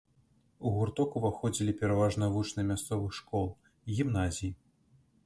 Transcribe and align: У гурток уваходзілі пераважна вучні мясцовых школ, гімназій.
У 0.65 0.69
гурток 0.77 1.17
уваходзілі 1.19 1.75
пераважна 1.81 2.29
вучні 2.37 2.65
мясцовых 2.71 3.11
школ, 3.19 3.47
гімназій. 3.99 4.53